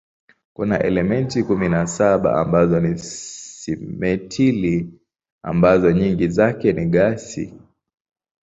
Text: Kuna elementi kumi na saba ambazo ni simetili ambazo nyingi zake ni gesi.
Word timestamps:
Kuna 0.53 0.83
elementi 0.83 1.43
kumi 1.43 1.69
na 1.69 1.87
saba 1.87 2.41
ambazo 2.41 2.79
ni 2.79 2.97
simetili 2.97 4.99
ambazo 5.43 5.91
nyingi 5.91 6.27
zake 6.27 6.73
ni 6.73 6.85
gesi. 6.85 7.53